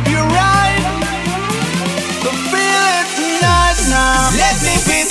hope 0.00 0.12
you're 0.12 0.22
right. 0.22 0.82
But 2.22 2.34
feel 2.50 2.84
it 2.98 3.08
tonight 3.16 3.78
now. 3.88 4.30
Let 4.36 4.62
me 4.62 5.04
be. 5.04 5.09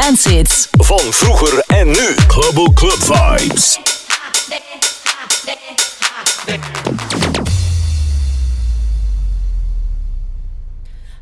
Dance 0.00 0.28
hits. 0.28 0.68
Van 0.70 1.12
vroeger 1.12 1.64
en 1.66 1.86
nu. 1.86 2.14
Global 2.28 2.72
Club 2.74 2.98
Vibes. 2.98 3.78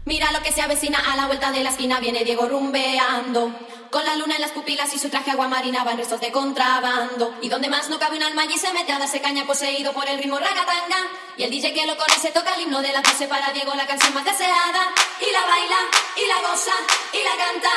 Mira 0.04 0.32
lo 0.32 0.40
que 0.42 0.52
se 0.52 0.62
avecina 0.62 0.98
a 1.12 1.16
la 1.16 1.26
vuelta 1.26 1.50
de 1.50 1.62
la 1.62 1.70
esquina, 1.70 2.00
viene 2.00 2.24
Diego 2.24 2.48
rumbeando. 2.48 3.50
Con 3.90 4.04
la 4.04 4.16
luna 4.16 4.34
en 4.34 4.42
las 4.42 4.50
pupilas 4.50 4.92
y 4.94 4.98
su 4.98 5.08
traje 5.08 5.30
agua 5.30 5.48
marina 5.48 5.82
van 5.82 5.96
restos 5.96 6.20
de 6.20 6.30
contrabando. 6.30 7.34
Y 7.40 7.48
donde 7.48 7.70
más 7.70 7.88
no 7.88 7.98
cabe 7.98 8.16
un 8.16 8.22
alma 8.22 8.44
y 8.44 8.58
se 8.58 8.72
mete 8.74 8.92
a 8.92 8.98
darse 8.98 9.20
caña 9.22 9.46
poseído 9.46 9.92
por 9.94 10.06
el 10.06 10.18
ritmo 10.18 10.38
ragatanga. 10.38 10.98
Y 11.38 11.44
el 11.44 11.50
DJ 11.50 11.72
que 11.72 11.86
lo 11.86 11.96
conoce 11.96 12.30
toca 12.30 12.54
el 12.54 12.62
himno 12.62 12.82
de 12.82 12.92
la 12.92 13.00
12 13.00 13.28
para 13.28 13.50
Diego, 13.52 13.74
la 13.74 13.86
canción 13.86 14.12
más 14.12 14.24
deseada. 14.24 14.92
Y 15.20 15.32
la 15.32 15.40
baila, 15.40 15.78
y 16.16 16.28
la 16.28 16.48
goza, 16.48 16.74
y 17.12 17.24
la 17.24 17.44
canta. 17.44 17.70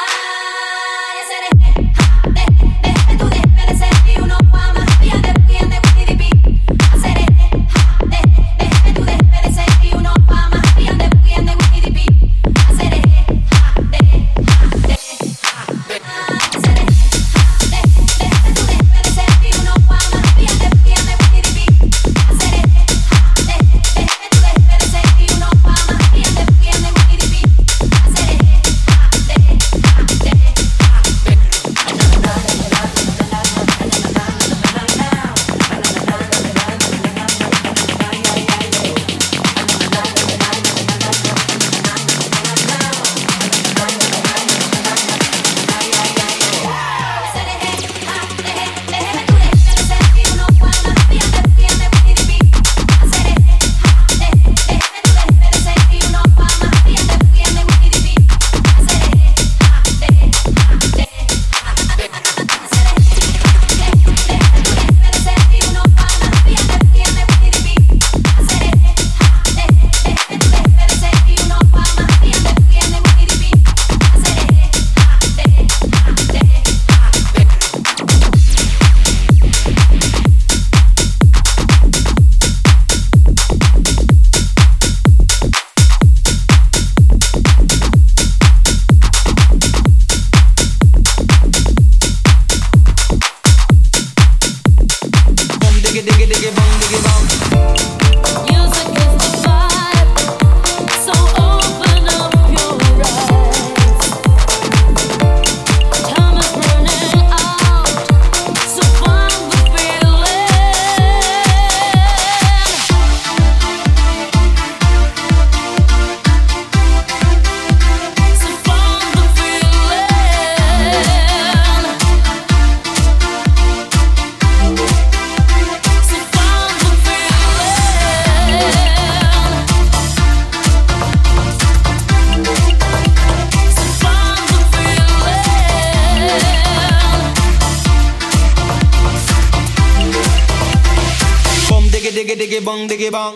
diggy 142.12 142.36
diggy 142.36 142.60
bong 142.60 142.88
diggy 142.88 143.10
bong. 143.10 143.36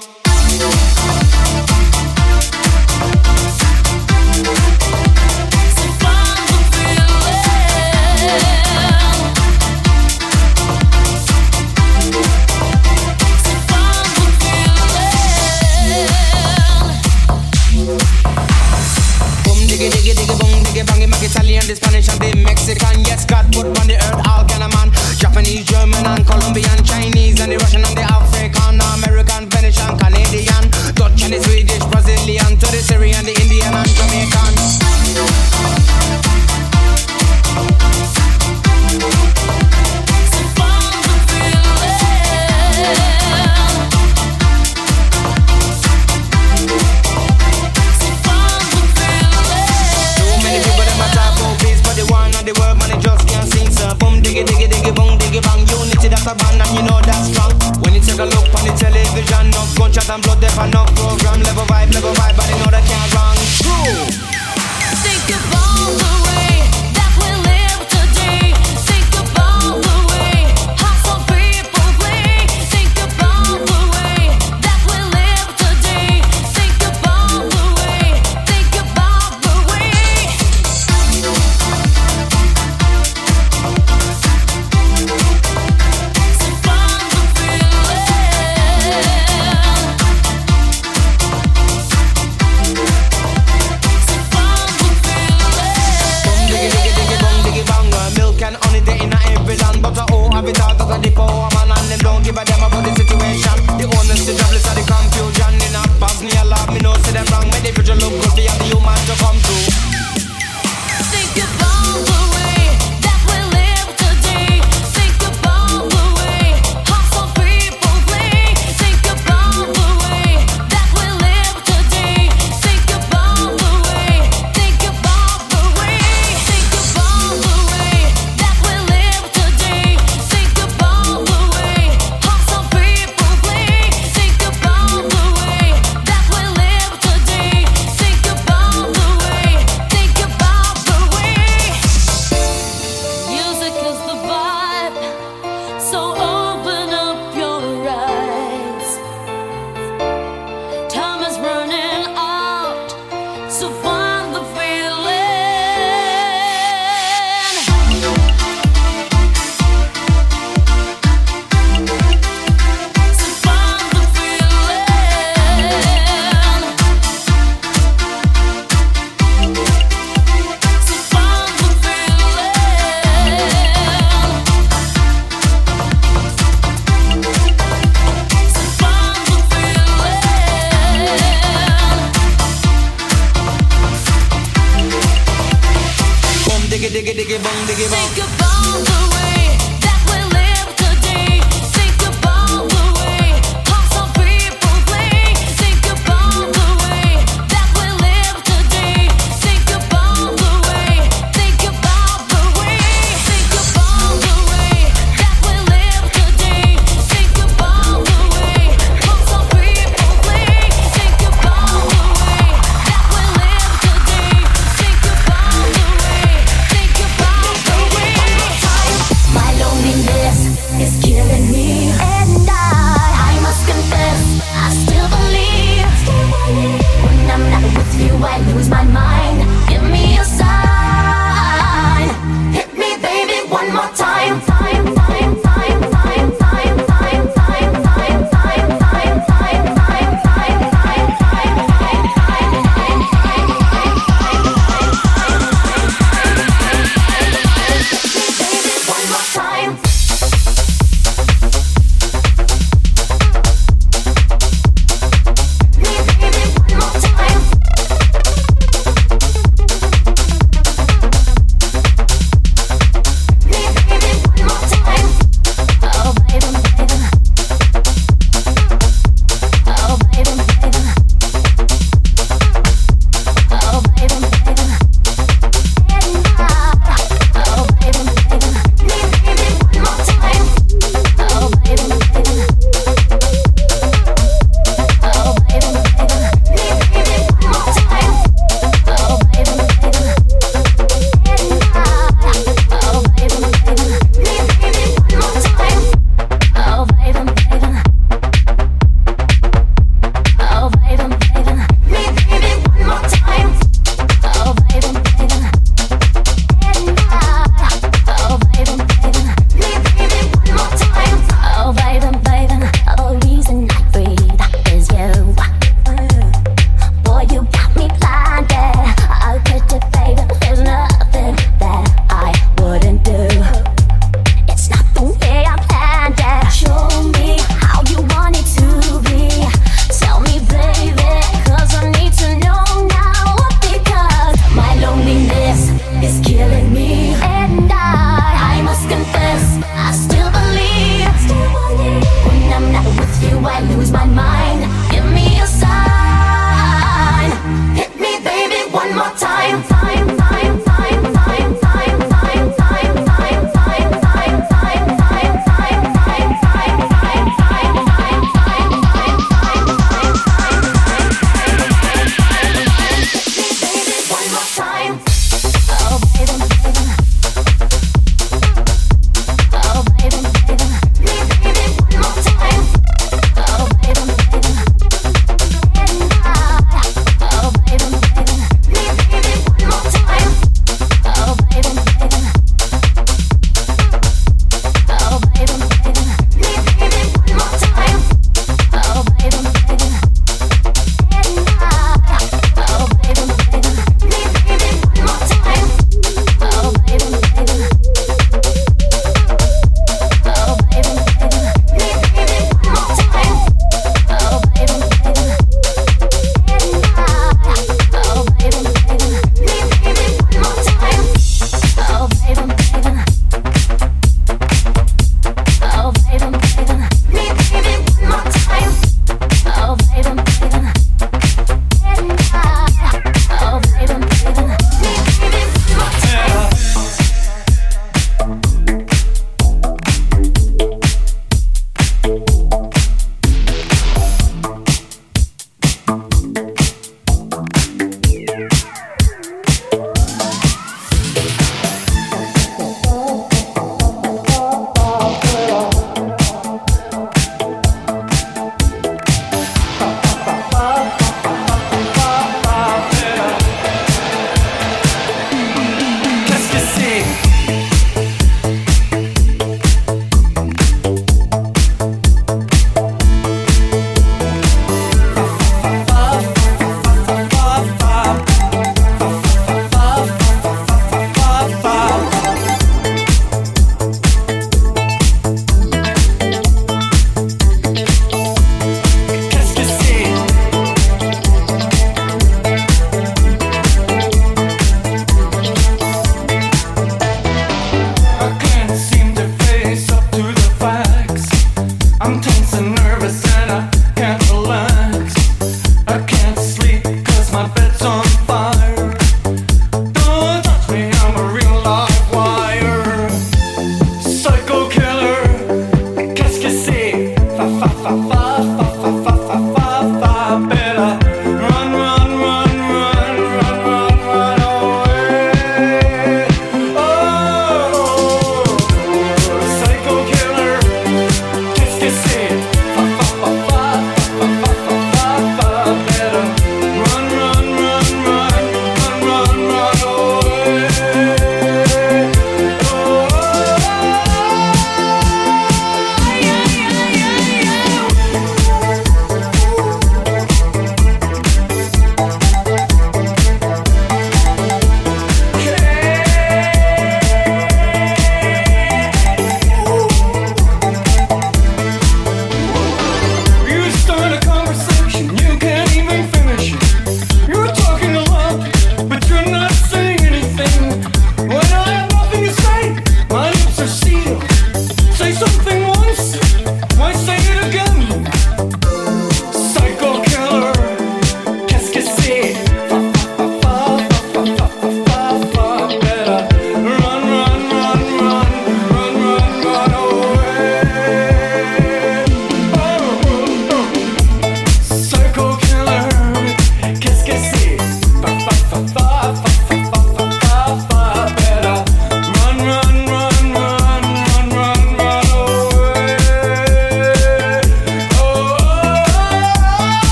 Diggy, 19.75 19.91
diggy, 19.91 20.15
diggy, 20.15 20.39
bong, 20.39 20.63
diggy, 20.63 20.87
bong, 20.87 21.03
make 21.03 21.21
Italian, 21.21 21.67
the 21.67 21.75
Spanish, 21.75 22.07
and 22.07 22.21
the 22.21 22.31
Mexican. 22.47 23.03
Yes, 23.03 23.25
God 23.25 23.43
put 23.51 23.67
on 23.67 23.87
the 23.91 23.99
earth 24.07 24.23
all 24.23 24.47
kind 24.47 24.63
of 24.63 24.71
man. 24.71 24.87
Japanese, 25.19 25.65
German, 25.65 25.99
and 26.07 26.25
Colombian, 26.25 26.79
Chinese, 26.85 27.41
and 27.41 27.51
the 27.51 27.57
Russian, 27.57 27.83
and 27.83 27.91
the 27.91 28.07
African, 28.07 28.79
American, 28.79 29.51
Finnish, 29.51 29.77
and 29.83 29.99
Canadian, 29.99 30.71
Dutch, 30.95 31.27
and 31.27 31.33
the 31.33 31.43
Swedish, 31.43 31.83
Brazilian, 31.91 32.55
to 32.55 32.67
the 32.71 32.79
Syrian, 32.79 33.25
the 33.25 33.35
Indian, 33.35 33.75
and 33.75 33.91
Jamaican. 33.99 34.55
diggy 54.25 54.43
diggy 54.43 54.67
diggy 54.67 54.91
bong 54.95 55.17
diggy 55.19 55.41
bang. 55.41 55.61
Unity 55.69 56.09
that's 56.09 56.25
a 56.25 56.33
band 56.33 56.61
and 56.61 56.73
you 56.73 56.81
know 56.81 56.99
that's 57.05 57.29
strong. 57.29 57.53
When 57.81 57.93
you 57.93 58.01
take 58.01 58.17
a 58.17 58.25
look 58.25 58.49
on 58.57 58.65
the 58.65 58.73
television 58.73 59.51
No 59.53 59.61
gunshot 59.77 60.09
and 60.09 60.23
blood 60.23 60.41
death 60.41 60.57
and 60.57 60.73
no 60.73 60.85
program. 60.97 61.41
Level 61.45 61.65
vibe, 61.69 61.93
level 61.93 62.13
vibe, 62.13 62.35
but 62.35 62.49
you 62.49 62.57
know 62.57 62.71
that 62.73 62.83
can't 62.89 63.13
wrong. 63.13 63.37
True 63.61 64.01
Think 65.05 65.29
of 65.29 65.53
all 65.53 65.93
the 65.93 66.11
ways 66.25 66.44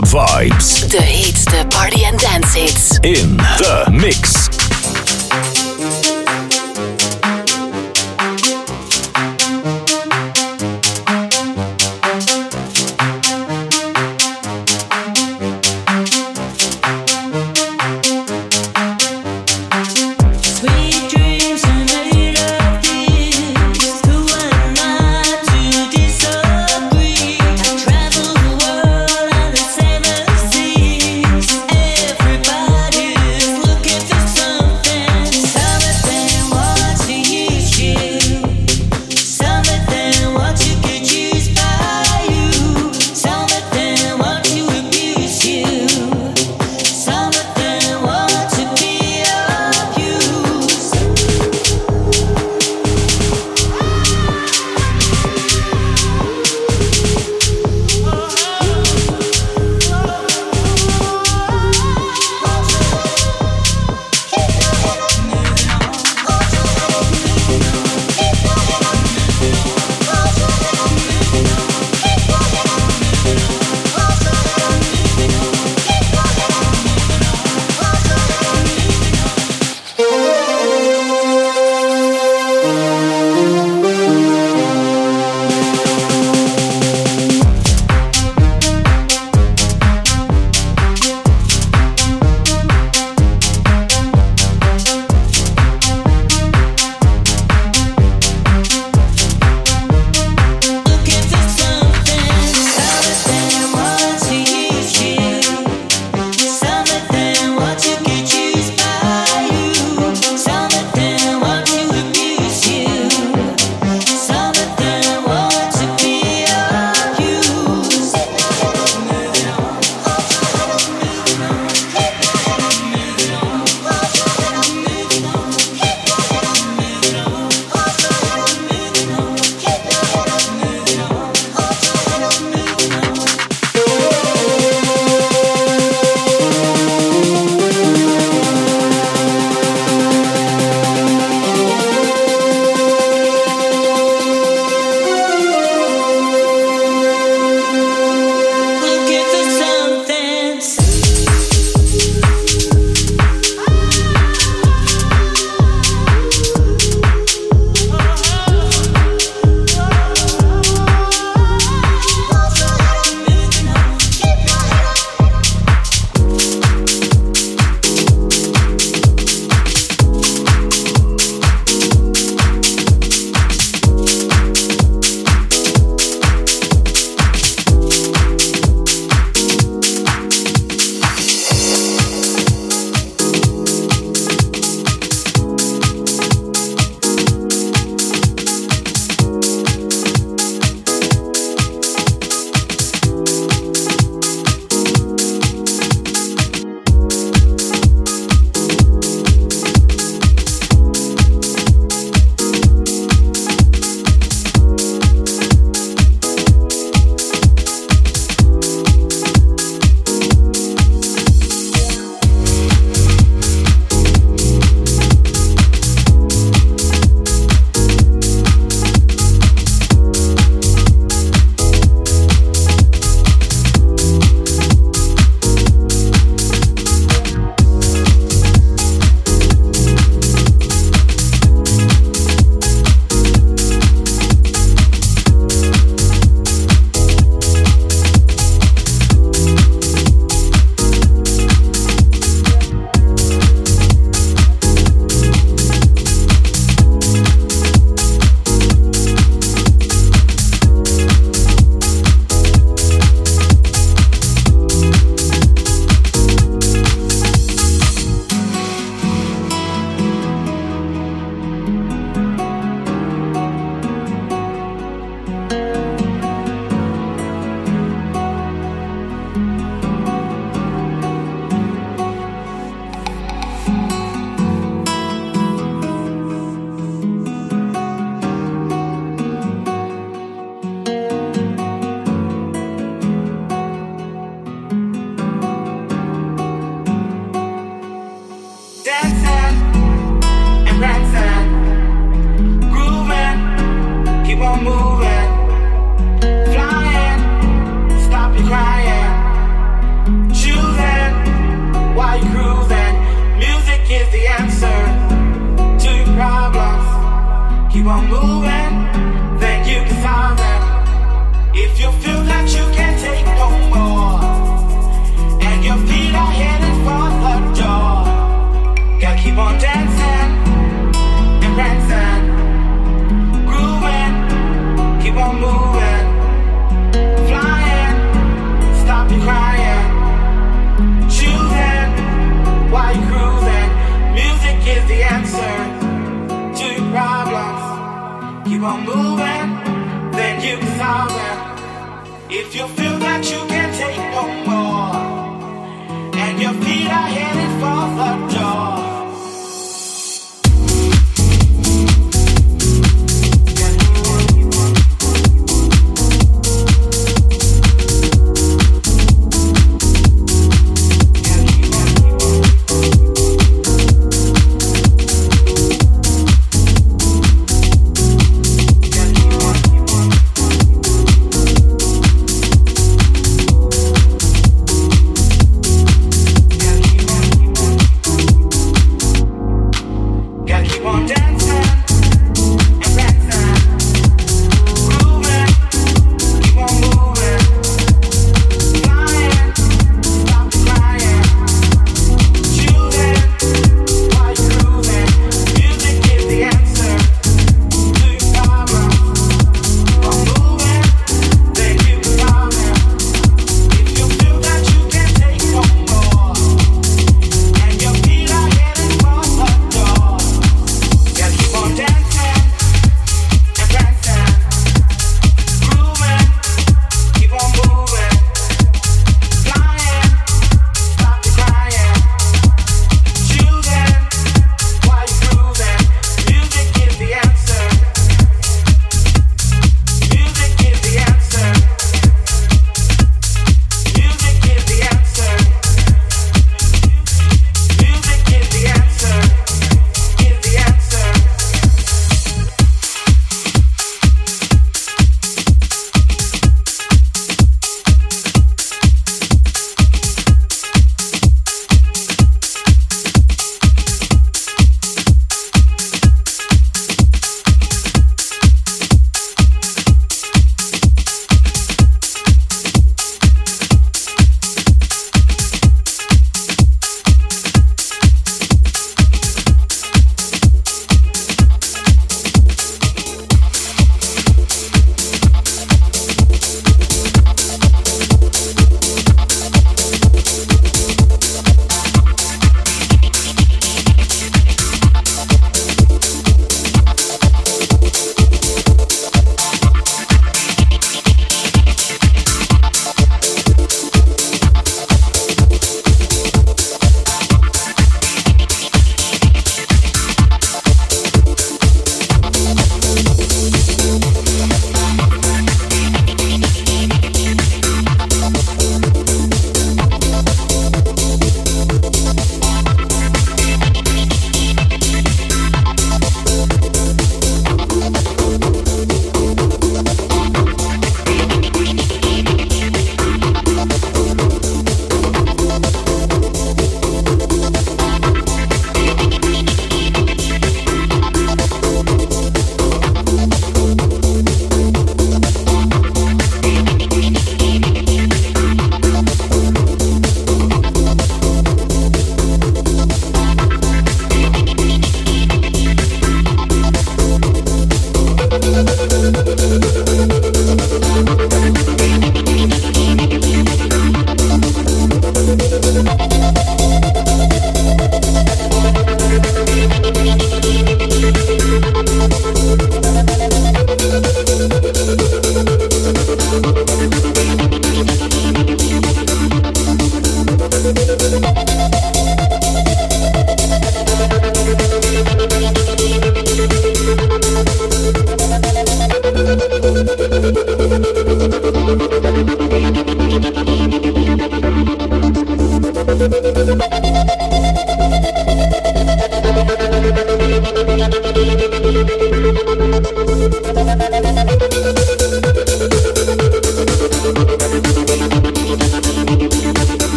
club 0.00 0.08
vibes. 0.08 0.88
De 0.88 1.02
heetste 1.02 1.66
party 1.68 2.04
and 2.04 2.20
dance 2.20 2.58
hits. 2.58 2.98
In 3.00 3.36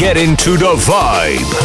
Get 0.00 0.16
into 0.16 0.56
the 0.56 0.76
vibe. 0.76 1.59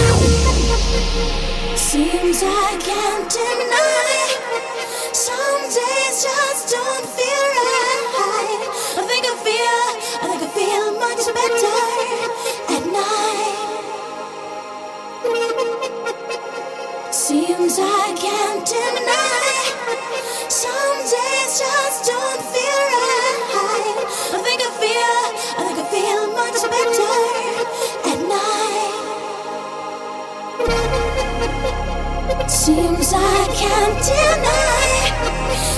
seems 32.66 33.14
I 33.14 33.46
can't 33.54 33.94
deny. 34.10 35.14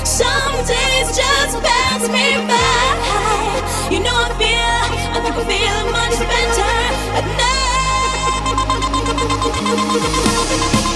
Some 0.05 0.55
days 0.63 1.07
just 1.17 1.59
pass 1.61 2.07
me 2.07 2.37
by. 2.47 3.91
You 3.91 3.99
know 3.99 4.15
I 4.15 4.29
feel, 4.39 4.83
I 5.11 5.19
think 5.19 5.35
I 5.35 5.43
feel 5.51 5.91
much 5.91 6.17
better 6.31 6.75
at 7.19 7.25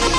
night. 0.05 0.10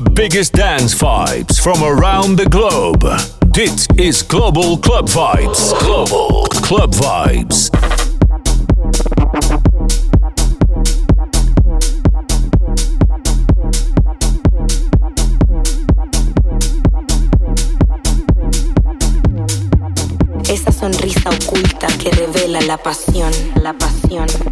the 0.00 0.10
biggest 0.10 0.52
dance 0.52 0.94
vibes 0.94 1.60
from 1.60 1.82
around 1.82 2.36
the 2.36 2.44
globe. 2.46 3.02
This 3.52 3.88
is 3.96 4.22
Global 4.22 4.76
Club 4.76 5.08
Vibes. 5.08 5.72
Global 5.80 6.44
Club 6.62 6.94
Vibes. 6.94 7.70
Esa 20.48 20.70
sonrisa 20.70 21.30
oculta 21.30 21.88
que 21.98 22.10
revela 22.12 22.60
la 22.60 22.76
pasión, 22.76 23.32
la 23.62 23.72
pasión. 23.72 24.47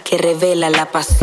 Que 0.00 0.18
revela 0.18 0.70
la 0.70 0.90
pasión, 0.90 1.21